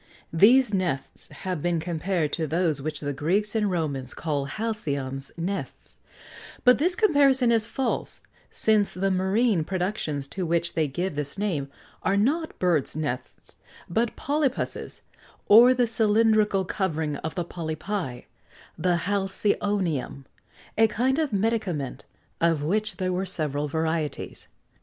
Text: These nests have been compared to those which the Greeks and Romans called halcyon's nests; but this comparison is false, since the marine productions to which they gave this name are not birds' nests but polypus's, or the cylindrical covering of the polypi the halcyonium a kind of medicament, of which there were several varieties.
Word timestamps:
These 0.33 0.73
nests 0.73 1.27
have 1.27 1.61
been 1.61 1.79
compared 1.79 2.33
to 2.33 2.47
those 2.47 2.81
which 2.81 3.01
the 3.01 3.13
Greeks 3.13 3.53
and 3.53 3.69
Romans 3.69 4.15
called 4.15 4.49
halcyon's 4.49 5.31
nests; 5.37 5.97
but 6.63 6.79
this 6.79 6.95
comparison 6.95 7.51
is 7.51 7.67
false, 7.67 8.21
since 8.49 8.93
the 8.95 9.11
marine 9.11 9.63
productions 9.63 10.25
to 10.29 10.43
which 10.43 10.73
they 10.73 10.87
gave 10.87 11.13
this 11.13 11.37
name 11.37 11.69
are 12.01 12.17
not 12.17 12.57
birds' 12.57 12.95
nests 12.95 13.57
but 13.87 14.15
polypus's, 14.15 15.03
or 15.45 15.71
the 15.71 15.85
cylindrical 15.85 16.65
covering 16.65 17.17
of 17.17 17.35
the 17.35 17.45
polypi 17.45 18.25
the 18.75 18.95
halcyonium 19.05 20.25
a 20.79 20.87
kind 20.87 21.19
of 21.19 21.31
medicament, 21.31 22.05
of 22.41 22.63
which 22.63 22.97
there 22.97 23.13
were 23.13 23.27
several 23.27 23.67
varieties. 23.67 24.47